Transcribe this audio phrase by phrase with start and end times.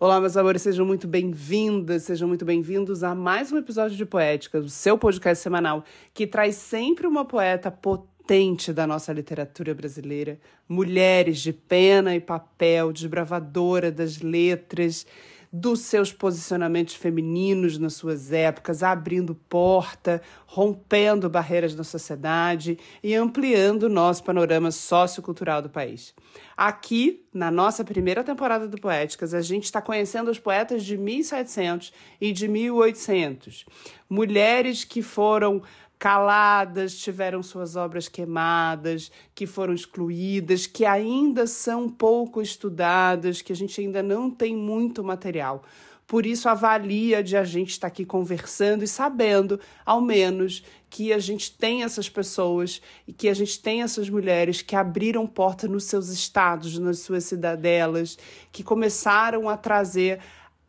[0.00, 4.60] Olá, meus amores, sejam muito bem-vindas, sejam muito bem-vindos a mais um episódio de Poética,
[4.60, 5.82] o seu podcast semanal,
[6.14, 10.38] que traz sempre uma poeta potente da nossa literatura brasileira,
[10.68, 15.04] mulheres de pena e papel, desbravadora das letras,
[15.52, 23.84] dos seus posicionamentos femininos nas suas épocas, abrindo porta, rompendo barreiras na sociedade e ampliando
[23.84, 26.14] o nosso panorama sociocultural do país.
[26.56, 31.92] Aqui, na nossa primeira temporada do Poéticas, a gente está conhecendo os poetas de 1700
[32.20, 33.64] e de 1800.
[34.10, 35.62] Mulheres que foram
[35.98, 43.56] caladas, tiveram suas obras queimadas, que foram excluídas, que ainda são pouco estudadas, que a
[43.56, 45.64] gente ainda não tem muito material.
[46.06, 51.18] Por isso, avalia de a gente estar aqui conversando e sabendo, ao menos, que a
[51.18, 55.84] gente tem essas pessoas e que a gente tem essas mulheres que abriram porta nos
[55.84, 58.16] seus estados, nas suas cidadelas,
[58.50, 60.20] que começaram a trazer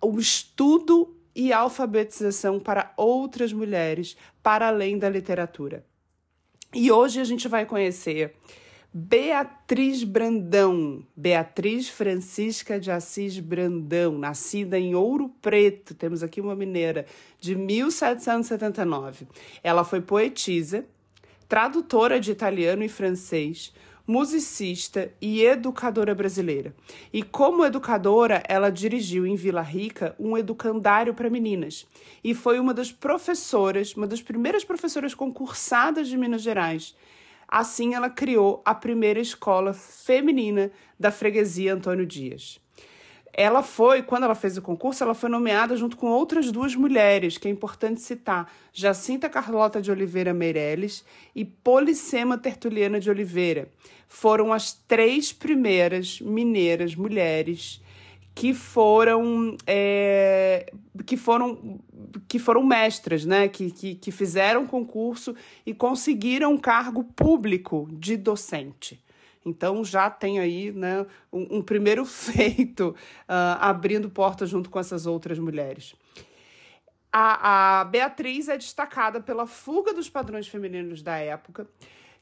[0.00, 5.84] o estudo e alfabetização para outras mulheres, para além da literatura.
[6.74, 8.34] E hoje a gente vai conhecer
[8.92, 17.04] Beatriz Brandão, Beatriz Francisca de Assis Brandão, nascida em Ouro Preto, temos aqui uma mineira,
[17.38, 19.26] de 1779.
[19.62, 20.86] Ela foi poetisa,
[21.46, 23.74] tradutora de italiano e francês,
[24.06, 26.74] musicista e educadora brasileira.
[27.12, 31.86] E como educadora, ela dirigiu em Vila Rica um educandário para meninas
[32.22, 36.94] e foi uma das professoras, uma das primeiras professoras concursadas de Minas Gerais.
[37.48, 42.60] Assim, ela criou a primeira escola feminina da freguesia Antônio Dias.
[43.32, 47.36] Ela foi, quando ela fez o concurso, ela foi nomeada junto com outras duas mulheres,
[47.36, 53.68] que é importante citar, Jacinta Carlota de Oliveira Meirelles e Policema Tertuliana de Oliveira.
[54.08, 57.82] Foram as três primeiras mineiras mulheres
[58.36, 60.70] que foram é,
[61.06, 61.80] que foram
[62.28, 63.48] que foram mestras, né?
[63.48, 69.02] Que, que, que fizeram concurso e conseguiram cargo público de docente.
[69.46, 75.06] Então já tem aí né, um, um primeiro feito uh, abrindo portas junto com essas
[75.06, 75.94] outras mulheres.
[77.12, 81.66] A, a Beatriz é destacada pela fuga dos padrões femininos da época,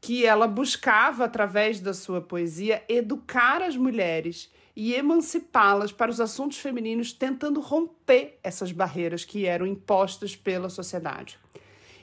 [0.00, 6.58] que ela buscava, através da sua poesia, educar as mulheres e emancipá-las para os assuntos
[6.58, 11.38] femininos, tentando romper essas barreiras que eram impostas pela sociedade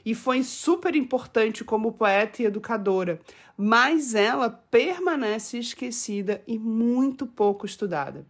[0.04, 3.20] e foi super importante como poeta e educadora,
[3.56, 8.26] mas ela permanece esquecida e muito pouco estudada.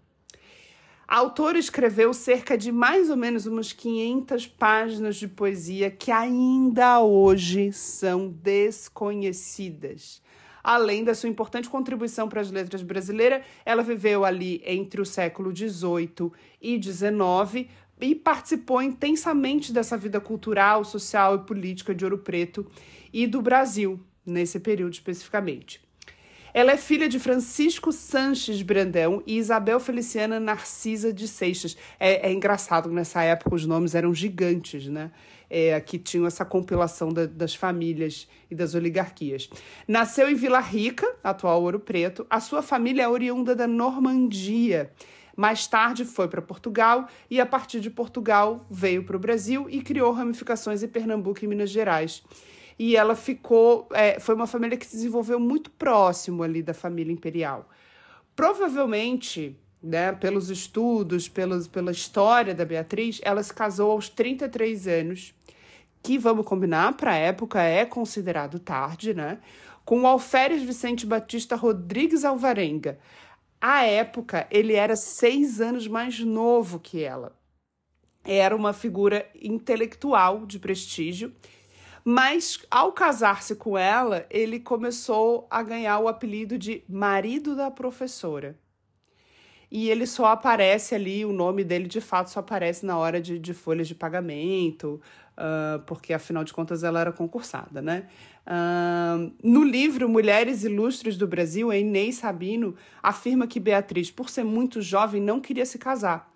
[1.06, 7.00] A autora escreveu cerca de mais ou menos umas 500 páginas de poesia que ainda
[7.00, 10.22] hoje são desconhecidas.
[10.62, 15.54] Além da sua importante contribuição para as letras brasileiras, ela viveu ali entre o século
[15.54, 17.68] XVIII e XIX,
[18.00, 22.66] e participou intensamente dessa vida cultural, social e política de Ouro Preto
[23.12, 25.84] e do Brasil, nesse período especificamente.
[26.52, 31.76] Ela é filha de Francisco Sanches Brandão e Isabel Feliciana Narcisa de Seixas.
[31.98, 35.10] É, é engraçado, nessa época os nomes eram gigantes, né?
[35.50, 39.50] É, que tinham essa compilação da, das famílias e das oligarquias.
[39.86, 42.24] Nasceu em Vila Rica, atual Ouro Preto.
[42.30, 44.92] A sua família é oriunda da Normandia
[45.36, 49.82] mais tarde foi para Portugal e, a partir de Portugal, veio para o Brasil e
[49.82, 52.22] criou ramificações em Pernambuco e Minas Gerais.
[52.78, 53.88] E ela ficou.
[53.92, 57.68] É, foi uma família que se desenvolveu muito próximo ali da família imperial.
[58.34, 65.34] Provavelmente, né, pelos estudos, pelos, pela história da Beatriz, ela se casou aos 33 anos,
[66.02, 69.38] que, vamos combinar, para a época é considerado tarde, né?
[69.84, 72.98] Com o Alferes Vicente Batista Rodrigues Alvarenga,
[73.66, 77.34] à época, ele era seis anos mais novo que ela.
[78.22, 81.32] Era uma figura intelectual de prestígio,
[82.04, 88.54] mas ao casar-se com ela, ele começou a ganhar o apelido de marido da professora.
[89.76, 93.40] E ele só aparece ali, o nome dele de fato só aparece na hora de,
[93.40, 95.00] de folhas de pagamento,
[95.36, 98.06] uh, porque afinal de contas ela era concursada, né?
[98.46, 104.44] Uh, no livro Mulheres Ilustres do Brasil, a Inês Sabino afirma que Beatriz, por ser
[104.44, 106.30] muito jovem, não queria se casar,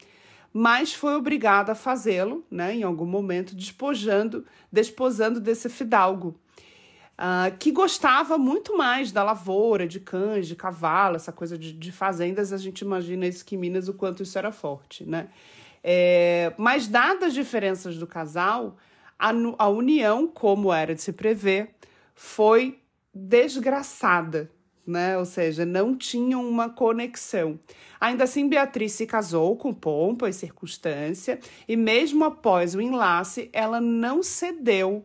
[0.53, 6.35] mas foi obrigada a fazê-lo, né, em algum momento, despojando, desposando desse fidalgo.
[7.19, 11.91] Uh, que gostava muito mais da lavoura, de cães, de cavalo, essa coisa de, de
[11.91, 15.29] fazendas, a gente imagina isso que em Minas o quanto isso era forte, né?
[15.83, 18.77] É, mas dadas as diferenças do casal,
[19.19, 21.75] a, a união, como era de se prever,
[22.15, 22.79] foi
[23.13, 24.49] desgraçada,
[24.87, 25.19] né?
[25.19, 27.59] Ou seja, não tinham uma conexão.
[28.01, 33.81] Ainda assim, Beatriz se casou com pompa e circunstância, e mesmo após o enlace, ela
[33.81, 35.05] não cedeu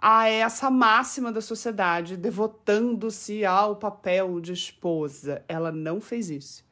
[0.00, 5.44] a essa máxima da sociedade, devotando-se ao papel de esposa.
[5.46, 6.64] Ela não fez isso.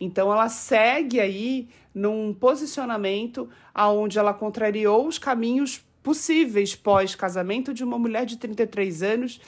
[0.00, 7.98] Então ela segue aí num posicionamento aonde ela contrariou os caminhos possíveis pós-casamento de uma
[7.98, 9.40] mulher de 33 anos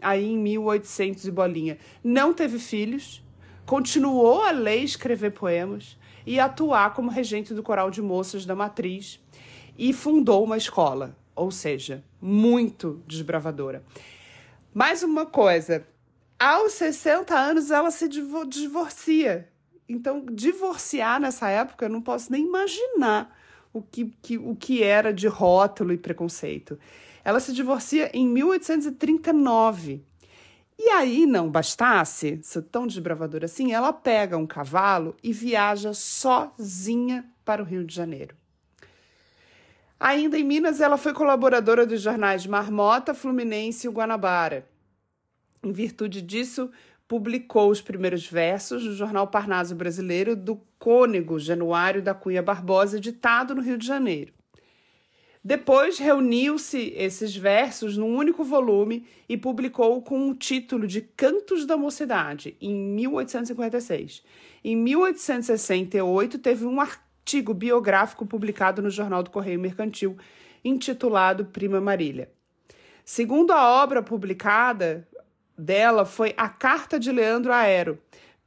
[0.00, 1.78] aí em 1800 e bolinha.
[2.02, 3.22] Não teve filhos,
[3.66, 8.54] continuou a ler e escrever poemas e atuar como regente do coral de moças da
[8.54, 9.20] matriz
[9.76, 13.84] e fundou uma escola, ou seja, muito desbravadora.
[14.74, 15.86] Mais uma coisa,
[16.38, 19.48] aos 60 anos ela se divorcia.
[19.88, 23.34] Então, divorciar nessa época, eu não posso nem imaginar
[23.72, 26.78] o que, que, o que era de rótulo e preconceito.
[27.24, 30.04] Ela se divorcia em 1839.
[30.78, 37.24] E aí, não bastasse ser tão desbravadora assim, ela pega um cavalo e viaja sozinha
[37.44, 38.37] para o Rio de Janeiro.
[40.00, 44.68] Ainda em Minas, ela foi colaboradora dos jornais Marmota, Fluminense e Guanabara.
[45.62, 46.70] Em virtude disso,
[47.08, 53.54] publicou os primeiros versos no jornal Parnaso Brasileiro do Cônego Januário da Cunha Barbosa, editado
[53.54, 54.32] no Rio de Janeiro.
[55.42, 61.76] Depois reuniu-se esses versos num único volume e publicou com o título de Cantos da
[61.76, 64.22] Mocidade, em 1856.
[64.62, 66.80] Em 1868, teve um
[67.28, 70.16] artigo biográfico publicado no Jornal do Correio Mercantil,
[70.64, 72.30] intitulado Prima Marília.
[73.04, 75.06] Segundo a obra publicada
[75.56, 77.98] dela foi A Carta de Leandro Aero,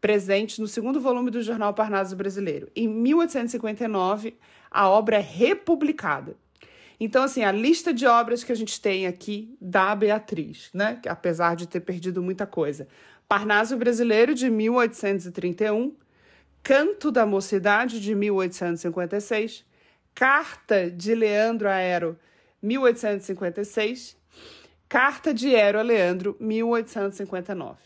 [0.02, 2.72] presente no segundo volume do Jornal Parnaso Brasileiro.
[2.76, 4.36] Em 1859,
[4.72, 6.36] a obra é republicada.
[7.00, 11.00] Então, assim, a lista de obras que a gente tem aqui da Beatriz, né?
[11.08, 12.88] Apesar de ter perdido muita coisa.
[13.30, 15.94] Parnaso Brasileiro, de 1831,
[16.64, 19.66] Canto da Mocidade, de 1856,
[20.14, 22.20] Carta de Leandro Aero,
[22.62, 24.16] 1856,
[24.88, 27.78] Carta de Ero a Leandro, 1859.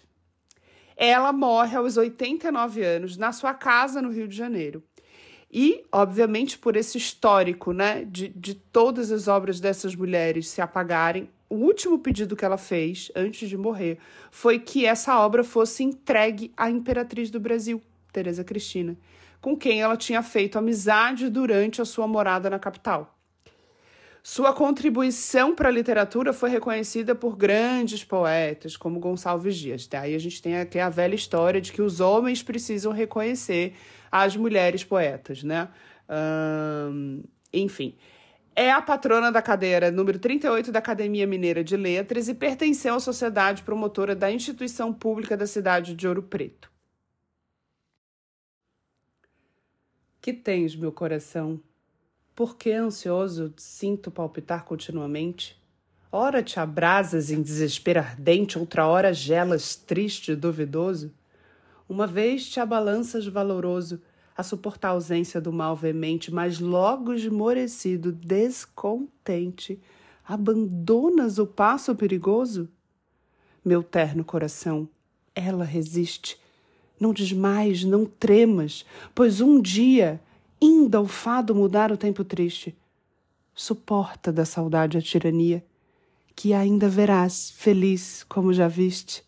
[0.98, 4.84] Ela morre aos 89 anos na sua casa no Rio de Janeiro.
[5.50, 11.30] E, obviamente, por esse histórico né, de, de todas as obras dessas mulheres se apagarem,
[11.50, 14.00] o último pedido que ela fez antes de morrer
[14.32, 17.82] foi que essa obra fosse entregue à imperatriz do Brasil,
[18.16, 18.98] Teresa Cristina,
[19.42, 23.14] com quem ela tinha feito amizade durante a sua morada na capital.
[24.24, 29.86] Sua contribuição para a literatura foi reconhecida por grandes poetas, como Gonçalves Dias.
[29.86, 33.76] Daí a gente tem aqui a velha história de que os homens precisam reconhecer
[34.12, 35.68] as mulheres poetas, né?
[37.54, 37.96] enfim.
[38.56, 43.00] É a patrona da cadeira número 38 da Academia Mineira de Letras e pertenceu à
[43.00, 46.75] sociedade promotora da instituição pública da cidade de Ouro Preto.
[50.26, 51.62] Que tens, meu coração?
[52.36, 55.56] Por que ansioso sinto palpitar continuamente?
[56.12, 61.14] Ora te abrasas em desespero ardente, outra hora gelas triste e duvidoso.
[61.88, 64.02] Uma vez te abalanças valoroso
[64.36, 69.80] a suportar a ausência do mal veemente, mas logo esmorecido, descontente,
[70.28, 72.68] abandonas o passo perigoso?
[73.64, 74.90] Meu terno coração,
[75.36, 76.44] ela resiste.
[77.00, 80.22] Não desmais, não tremas, pois um dia,
[80.62, 82.76] inda o fado mudar o tempo triste.
[83.54, 85.64] Suporta da saudade a tirania,
[86.36, 89.24] que ainda verás, feliz como já viste,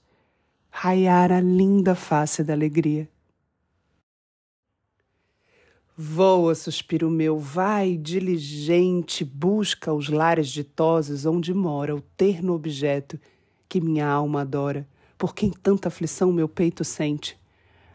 [0.70, 3.10] raiar a linda face da alegria.
[6.00, 13.20] Voa, suspiro meu, vai diligente, busca os lares ditosos onde mora o terno objeto
[13.68, 14.88] que minha alma adora,
[15.18, 17.36] por quem tanta aflição meu peito sente.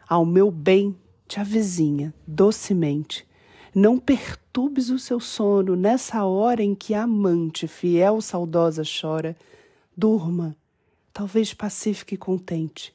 [0.07, 0.95] Ao meu bem
[1.27, 3.25] te avizinha docemente.
[3.73, 9.35] Não perturbes o seu sono nessa hora em que a amante fiel saudosa chora.
[9.97, 10.55] Durma,
[11.11, 12.93] talvez pacífica e contente.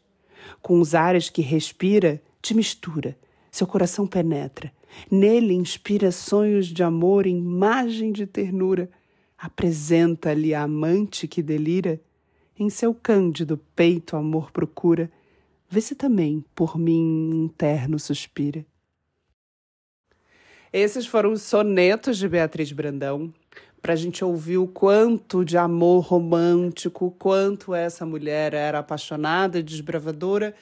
[0.63, 3.17] Com os ares que respira, te mistura,
[3.51, 4.73] seu coração penetra.
[5.11, 8.91] Nele inspira sonhos de amor, imagem de ternura.
[9.37, 12.01] Apresenta-lhe a amante que delira.
[12.59, 15.11] Em seu cândido peito amor procura.
[15.71, 18.65] Vê se também por mim um terno suspira.
[20.73, 23.33] Esses foram os sonetos de Beatriz Brandão,
[23.81, 30.55] para a gente ouvir o quanto de amor romântico, quanto essa mulher era apaixonada desbravadora,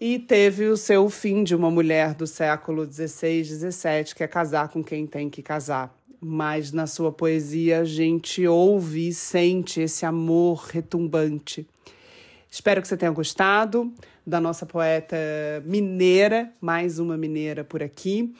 [0.00, 4.68] e teve o seu fim de uma mulher do século XVI, XVII, que é casar
[4.68, 5.92] com quem tem que casar.
[6.20, 11.66] Mas na sua poesia a gente ouve e sente esse amor retumbante.
[12.50, 13.92] Espero que você tenha gostado
[14.26, 15.16] da nossa poeta
[15.64, 18.34] mineira, mais uma mineira por aqui.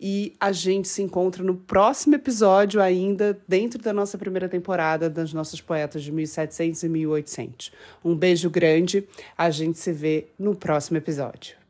[0.00, 5.32] E a gente se encontra no próximo episódio, ainda dentro da nossa primeira temporada das
[5.32, 7.72] nossas poetas de 1700 e 1800.
[8.04, 9.06] Um beijo grande,
[9.36, 11.63] a gente se vê no próximo episódio.